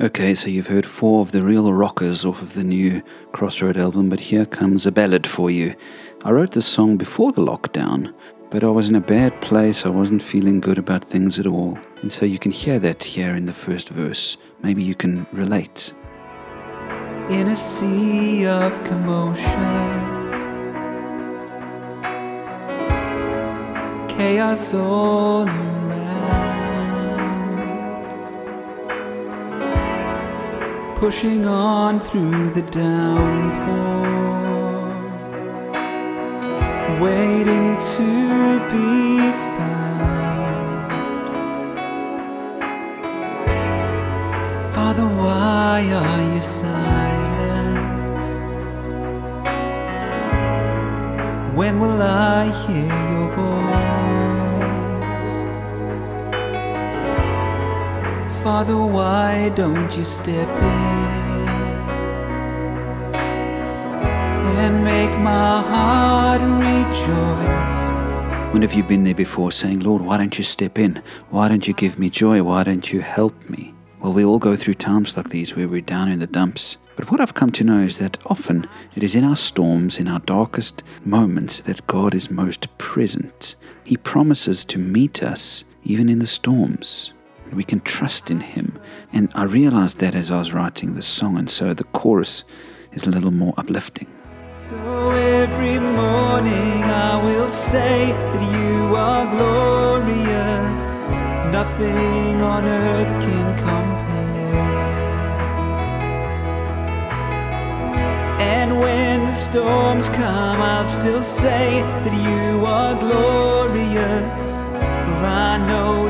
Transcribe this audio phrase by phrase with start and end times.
[0.00, 3.00] Okay, so you've heard four of the real rockers off of the new
[3.30, 5.76] CrossRoad album, but here comes a ballad for you.
[6.24, 8.12] I wrote this song before the lockdown,
[8.50, 9.86] but I was in a bad place.
[9.86, 11.78] I wasn't feeling good about things at all.
[12.02, 14.36] And so you can hear that here in the first verse.
[14.64, 15.94] Maybe you can relate.
[17.30, 19.38] In a sea of commotion,
[24.08, 25.73] chaos all around.
[31.04, 33.28] Pushing on through the downpour,
[36.98, 38.08] waiting to
[38.72, 41.26] be found.
[44.74, 48.22] Father, why are you silent?
[51.54, 54.33] When will I hear your voice?
[58.44, 61.04] Father, why don't you step in?
[64.64, 67.78] and make my heart rejoice.
[68.52, 71.02] When have you been there before saying, Lord, why don't you step in?
[71.30, 72.42] Why don't you give me joy?
[72.42, 73.72] Why don't you help me?
[74.00, 76.76] Well, we all go through times like these where we're down in the dumps.
[76.96, 80.06] But what I've come to know is that often it is in our storms, in
[80.06, 83.56] our darkest moments, that God is most present.
[83.84, 87.14] He promises to meet us even in the storms.
[87.54, 88.78] We can trust in Him.
[89.12, 92.44] And I realized that as I was writing this song, and so the chorus
[92.92, 94.08] is a little more uplifting.
[94.68, 101.06] So every morning I will say that you are glorious.
[101.52, 104.14] Nothing on earth can compare.
[108.40, 114.64] And when the storms come, I'll still say that you are glorious.
[115.04, 116.03] For I know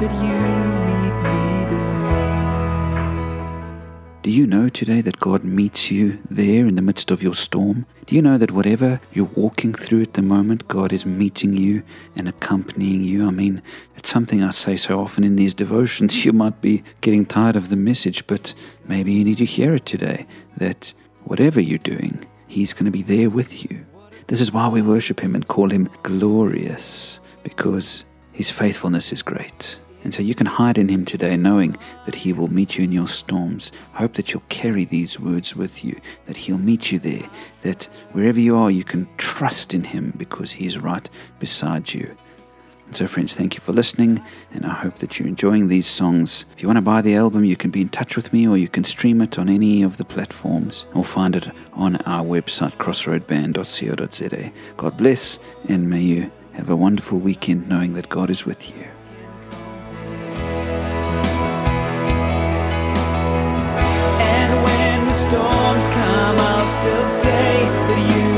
[0.00, 0.54] That you
[4.24, 7.84] Do you know today that God meets you there in the midst of your storm?
[8.06, 11.82] Do you know that whatever you're walking through at the moment, God is meeting you
[12.16, 13.26] and accompanying you?
[13.26, 13.60] I mean,
[13.96, 16.24] it's something I say so often in these devotions.
[16.24, 18.54] You might be getting tired of the message, but
[18.86, 20.94] maybe you need to hear it today that
[21.24, 23.84] whatever you're doing, He's going to be there with you.
[24.28, 29.80] This is why we worship Him and call Him glorious, because His faithfulness is great.
[30.02, 31.74] And so you can hide in Him today, knowing
[32.04, 33.72] that He will meet you in your storms.
[33.94, 37.26] Hope that you'll carry these words with you, that He'll meet you there,
[37.62, 41.08] that wherever you are, you can trust in Him because He's right
[41.38, 42.14] beside you.
[42.90, 44.22] So, friends, thank you for listening,
[44.52, 46.44] and I hope that you're enjoying these songs.
[46.54, 48.58] If you want to buy the album, you can be in touch with me or
[48.58, 52.76] you can stream it on any of the platforms or find it on our website,
[52.76, 54.52] crossroadband.co.za.
[54.76, 58.86] God bless, and may you have a wonderful weekend knowing that God is with you.
[65.28, 68.33] storms come, I'll still say.